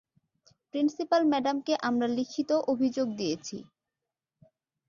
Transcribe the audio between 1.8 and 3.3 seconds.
আমরা লিখিত অভিযোগ